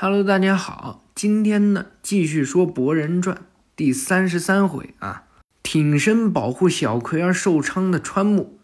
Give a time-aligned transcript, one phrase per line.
[0.00, 3.36] Hello，大家好，今天呢继续说《博人传》
[3.74, 5.24] 第三十三回啊，
[5.60, 8.60] 挺身保护小葵儿受伤的川木，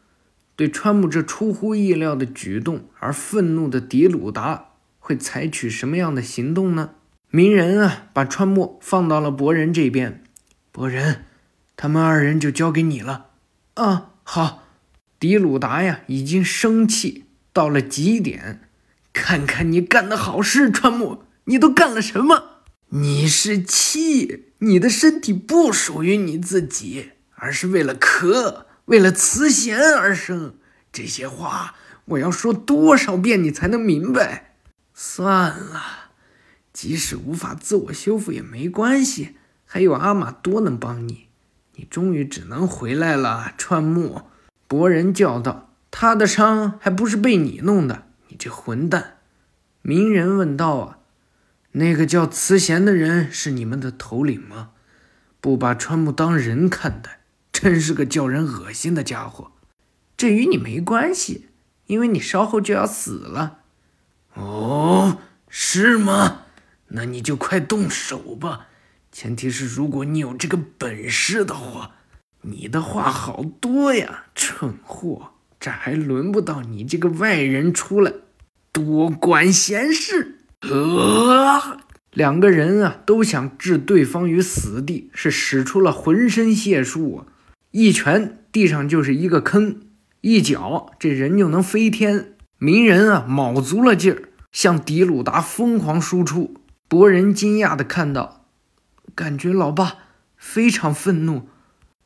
[0.54, 4.66] 对川木这出乎意料的举动而愤怒的迪鲁达
[5.00, 6.90] 会采取什么样的行动呢？
[7.30, 10.22] 鸣人啊，把川木放到了博人这边，
[10.70, 11.24] 博人，
[11.76, 13.30] 他们二人就交给你了。
[13.74, 14.62] 啊，好。
[15.18, 18.68] 迪鲁达呀，已经生气到了极点。
[19.14, 22.60] 看看你干的好事，川木，你都干了什么？
[22.88, 30.56] 你是气你的身体不属于你自己，而是为了壳，为了慈弦而生。
[30.92, 34.56] 这些话我要说多少遍你才能明白？
[34.92, 36.10] 算了，
[36.72, 41.28] 即使无法自我修复也没关系，还有阿玛多能帮你。
[41.76, 44.22] 你终于只能回来了，川木。
[44.68, 49.18] 博人叫道：“他的伤还不是被你弄的。”你这混蛋！
[49.80, 50.98] 鸣人问道：“啊，
[51.70, 54.70] 那个叫慈贤的人是你们的头领吗？
[55.40, 57.20] 不把川木当人看待，
[57.52, 59.52] 真是个叫人恶心的家伙。
[60.16, 61.46] 这与你没关系，
[61.86, 63.60] 因为你稍后就要死了。”
[64.34, 66.46] 哦，是吗？
[66.88, 68.66] 那你就快动手吧。
[69.12, 71.92] 前提是如果你有这个本事的话。
[72.46, 75.30] 你的话好多呀，蠢货！
[75.58, 78.12] 这还轮不到你这个外人出来
[78.74, 80.40] 多管闲事。
[80.62, 81.78] 呃，
[82.10, 87.26] 两个人啊，都想置对方于死地，是使出了浑身解数啊！
[87.70, 89.80] 一拳地上就是一个坑，
[90.22, 92.32] 一脚这人就能飞天。
[92.58, 96.56] 鸣人啊，卯足了劲儿向迪鲁达疯狂输出。
[96.88, 98.46] 博人惊讶的看到，
[99.14, 99.98] 感觉老爸
[100.36, 101.48] 非常愤怒。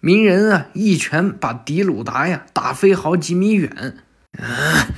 [0.00, 3.98] 鸣人啊，一拳把迪鲁达呀打飞好几米远。
[4.38, 4.88] 啊！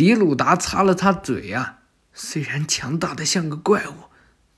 [0.00, 1.80] 迪鲁达擦了擦嘴呀，
[2.14, 3.92] 虽然强大的像个怪物，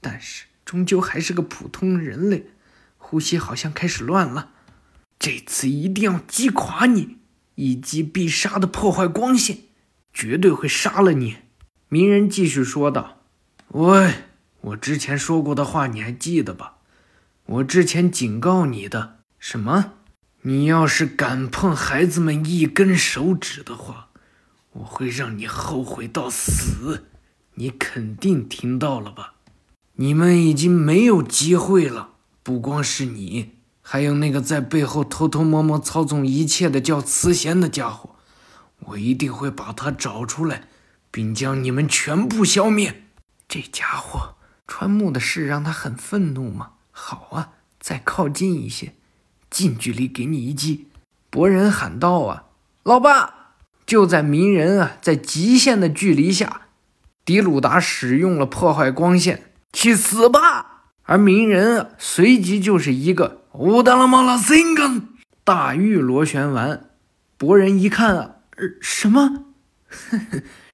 [0.00, 2.50] 但是终究还是个普通人类，
[2.96, 4.50] 呼吸好像开始乱了。
[5.18, 7.19] 这次一定要击垮你，
[7.56, 9.58] 以及必杀的破坏光线，
[10.14, 11.38] 绝对会杀了你。
[11.88, 13.22] 鸣人继续说道
[13.75, 14.14] ：“喂，
[14.60, 16.76] 我之前说过的话你还记得吧？”
[17.47, 19.94] 我之前警告你的什么？
[20.42, 24.10] 你要是敢碰孩子们一根手指的话，
[24.72, 27.06] 我会让你后悔到死。
[27.55, 29.34] 你肯定听到了吧？
[29.97, 32.10] 你们已经没有机会了。
[32.43, 38.16] 不光是你，还有那个在背后偷偷摸摸操纵一切的叫慈贤的家伙，
[38.87, 40.69] 我一定会把他找出来，
[41.11, 43.05] 并将你们全部消灭。
[43.47, 46.71] 这家伙川木的事让他很愤怒吗？
[46.91, 48.94] 好啊，再靠近一些，
[49.50, 50.88] 近距离给你一击！
[51.28, 52.47] 博人喊道：“啊，
[52.82, 53.41] 老爸！”
[53.92, 56.62] 就在鸣人啊在极限的距离下，
[57.26, 60.84] 迪鲁达使用了破坏光线，去死吧！
[61.03, 65.08] 而鸣人啊随即就是一个乌达拉马拉辛根
[65.44, 66.88] 大玉螺旋丸。
[67.36, 68.31] 博人一看啊，
[68.81, 69.44] 什么？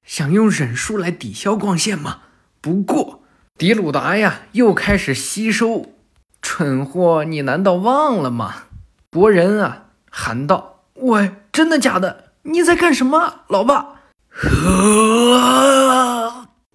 [0.05, 2.19] 想用忍术来抵消光线吗？
[2.61, 3.23] 不过
[3.57, 5.93] 迪鲁达呀又开始吸收。
[6.41, 8.63] 蠢货，你难道忘了吗？
[9.09, 12.28] 博人啊，喊道：“喂，真的假的？
[12.43, 13.95] 你在干什么，老爸？”，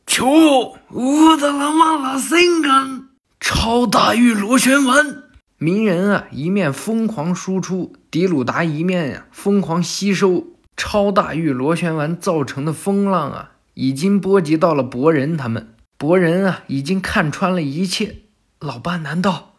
[0.06, 3.08] 求我的拉马拉森根
[3.40, 5.24] 超大玉螺旋丸。
[5.58, 15.74] 鸣人啊，一面疯狂输出，迪鲁达一面呀疯狂吸收超大玉螺旋丸造成的风浪啊，已经波及到了博人他们。
[15.96, 18.16] 博人啊，已经看穿了一切。
[18.60, 19.54] 老爸，难道？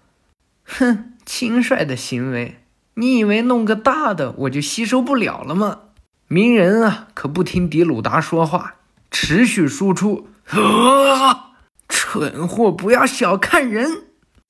[0.65, 2.61] 哼，轻率的行为，
[2.95, 5.79] 你以为弄个大的我就吸收不了了吗？
[6.27, 8.75] 鸣人啊，可不听迪鲁达说话，
[9.11, 10.29] 持续输出。
[10.47, 11.51] 啊！
[11.87, 14.05] 蠢货，不要小看人。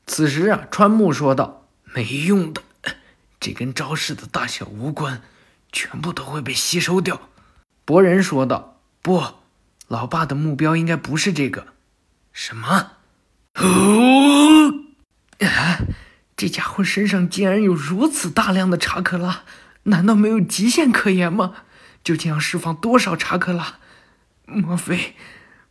[0.07, 2.61] 此时啊，川木说道：“没用的，
[3.39, 5.21] 这跟招式的大小无关，
[5.71, 7.29] 全部都会被吸收掉。”
[7.83, 9.21] 博人说道：“不，
[9.87, 11.67] 老爸的目标应该不是这个。”
[12.31, 12.91] 什么？
[13.55, 14.73] 哦！
[15.39, 15.79] 啊！
[16.37, 19.43] 这家伙身上竟然有如此大量的查克拉，
[19.85, 21.53] 难道没有极限可言吗？
[22.03, 23.79] 究竟要释放多少查克拉？
[24.45, 25.15] 莫非，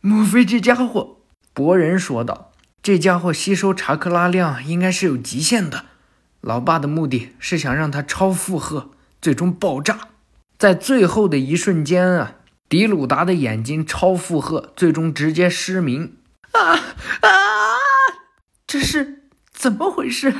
[0.01, 1.21] 莫非这家伙？
[1.53, 2.51] 博人说道
[2.83, 5.85] ：“这家伙吸收查克拉量应该是有极限的。
[6.41, 8.91] 老爸的目的是想让他超负荷，
[9.21, 10.09] 最终爆炸。
[10.57, 12.35] 在最后的一瞬间啊，
[12.67, 16.17] 迪鲁达的眼睛超负荷，最终直接失明。
[16.51, 16.73] 啊
[17.21, 17.29] 啊！
[18.67, 19.21] 这是。”
[19.55, 20.33] 怎么回事？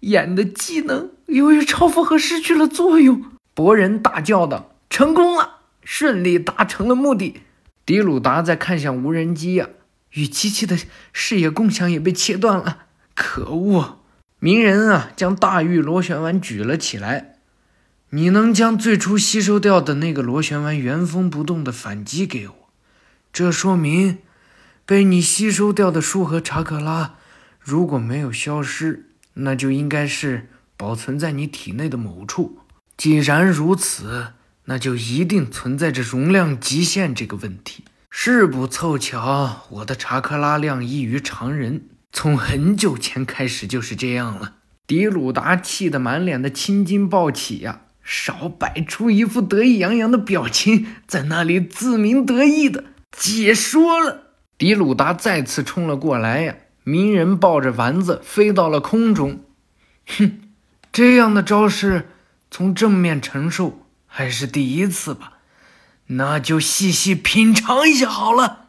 [0.00, 3.24] 眼的技能由于超负荷失去了作用。
[3.54, 7.40] 博人大叫道：“成功了，顺利达成了目的。”
[7.86, 9.68] 迪鲁达在看向无人机呀，
[10.12, 10.78] 与机器的
[11.12, 12.86] 视野共享也被切断了。
[13.14, 14.00] 可恶！
[14.38, 17.36] 鸣人啊，将大玉螺旋丸举了起来。
[18.10, 22.54] 你能将最初吸收掉的那个螺旋丸原封不动的反击给我？
[23.32, 24.18] 这说明，
[24.86, 27.14] 被你吸收掉的树和查克拉，
[27.60, 32.58] 如果没有消失，那就应该是保存在你体内的某处。
[32.96, 34.28] 既然如此，
[34.66, 37.84] 那就一定存在着容量极限这个问题。
[38.10, 41.86] 是不凑巧，我的查克拉量异于常人。
[42.12, 44.54] 从很久前开始就是这样了。
[44.86, 54.28] 迪鲁达气得满脸的青筋暴起呀，少摆出一副得意洋洋的表情，在那里自鸣得意的解说了。
[54.56, 56.54] 迪鲁达再次冲了过来呀，
[56.84, 59.40] 鸣人抱着丸子飞到了空中。
[60.06, 60.38] 哼，
[60.94, 62.08] 这样的招式
[62.52, 65.32] 从正面承受还是第一次吧？
[66.06, 68.66] 那就细细品尝一下好了。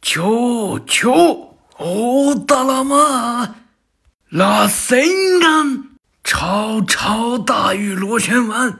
[0.00, 1.58] 求求。
[1.76, 3.56] 哦，达拉玛，
[4.28, 5.02] 拉森
[5.42, 5.88] 安，
[6.22, 8.78] 超超大玉螺旋丸。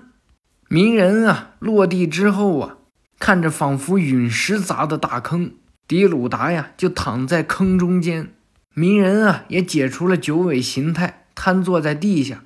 [0.68, 2.76] 鸣人啊，落地之后啊，
[3.18, 5.54] 看着仿佛陨石砸的大坑，
[5.88, 8.32] 迪鲁达呀就躺在坑中间。
[8.72, 12.44] 鸣人啊也解除了九尾形态，瘫坐在地下，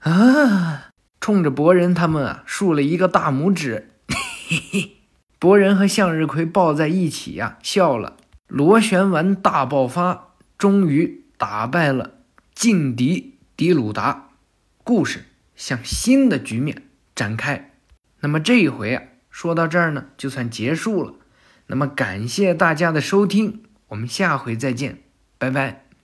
[0.00, 0.90] 啊，
[1.20, 3.90] 冲着博人他们啊竖了一个大拇指。
[4.48, 4.96] 嘿嘿，
[5.38, 8.16] 博人和向日葵抱在一起呀，笑了。
[8.46, 12.14] 螺旋丸大爆发，终于打败了
[12.54, 14.30] 劲敌迪鲁达，
[14.82, 16.84] 故事向新的局面
[17.14, 17.72] 展开。
[18.20, 21.14] 那么这一回啊，说到这儿呢，就算结束了。
[21.66, 25.00] 那么感谢大家的收听，我们下回再见，
[25.36, 25.87] 拜拜。